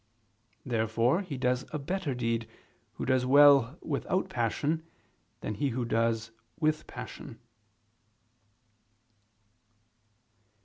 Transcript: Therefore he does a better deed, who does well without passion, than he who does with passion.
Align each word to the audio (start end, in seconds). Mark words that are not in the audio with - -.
Therefore 0.65 1.21
he 1.21 1.37
does 1.37 1.63
a 1.71 1.77
better 1.77 2.15
deed, 2.15 2.49
who 2.93 3.05
does 3.05 3.23
well 3.23 3.77
without 3.83 4.31
passion, 4.31 4.83
than 5.41 5.53
he 5.53 5.69
who 5.69 5.85
does 5.85 6.31
with 6.59 6.87
passion. 6.87 7.39